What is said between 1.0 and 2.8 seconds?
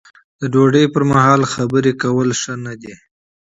مهال خبرې کول ښه نه